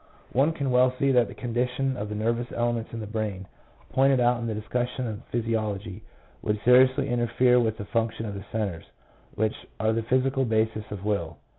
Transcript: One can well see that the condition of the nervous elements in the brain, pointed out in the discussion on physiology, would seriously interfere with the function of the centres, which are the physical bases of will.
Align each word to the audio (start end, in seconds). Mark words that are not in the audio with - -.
One 0.31 0.51
can 0.51 0.71
well 0.71 0.91
see 0.97 1.11
that 1.11 1.27
the 1.27 1.35
condition 1.35 1.95
of 1.95 2.09
the 2.09 2.15
nervous 2.15 2.51
elements 2.51 2.91
in 2.91 3.01
the 3.01 3.05
brain, 3.05 3.45
pointed 3.91 4.19
out 4.19 4.39
in 4.39 4.47
the 4.47 4.55
discussion 4.55 5.05
on 5.05 5.21
physiology, 5.31 6.01
would 6.41 6.59
seriously 6.65 7.07
interfere 7.07 7.59
with 7.59 7.77
the 7.77 7.85
function 7.85 8.25
of 8.25 8.33
the 8.33 8.43
centres, 8.51 8.85
which 9.35 9.67
are 9.79 9.93
the 9.93 10.01
physical 10.01 10.43
bases 10.43 10.85
of 10.89 11.05
will. 11.05 11.37